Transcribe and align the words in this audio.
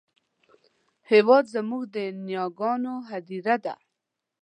هېواد 1.11 1.45
زموږ 1.55 1.83
د 1.95 1.97
نیاګانو 2.25 2.93
هدیره 3.09 3.55
ده 3.65 3.73